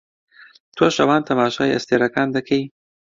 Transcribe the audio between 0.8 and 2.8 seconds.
شەوان تەماشای ئەستێرەکان دەکەی؟